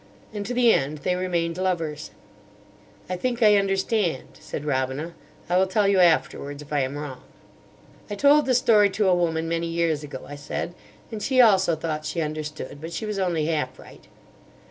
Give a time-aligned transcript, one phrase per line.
[0.33, 2.09] And to the end they remained lovers."
[3.07, 5.13] "I think I understand," said Robina.
[5.47, 7.21] "I will tell you afterwards if I am wrong."
[8.09, 10.73] "I told the story to a woman many years ago," I said,
[11.11, 12.81] "and she also thought she understood.
[12.81, 14.07] But she was only half right."